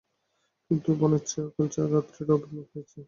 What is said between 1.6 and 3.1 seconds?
অকালরাত্রির আবির্ভাব হইয়াছে।